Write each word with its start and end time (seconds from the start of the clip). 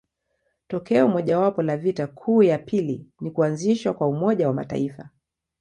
Tokeo 0.67 1.07
mojawapo 1.07 1.61
la 1.63 1.77
vita 1.77 2.07
kuu 2.07 2.43
ya 2.43 2.57
pili 2.59 3.05
ni 3.21 3.31
kuanzishwa 3.31 3.93
kwa 3.93 4.07
Umoja 4.07 4.47
wa 4.47 4.53
Mataifa. 4.53 5.09